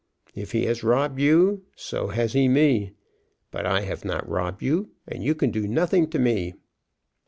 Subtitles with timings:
[0.33, 2.93] If he has robbed you, so has he me.
[3.51, 6.55] But I have not robbed you, and you can do nothing to me."